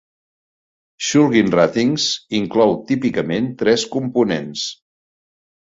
"Shulgin 1.07 1.51
Ratings" 1.57 2.07
inclou 2.41 2.75
típicament 2.93 3.53
tres 3.61 3.87
components. 3.99 4.67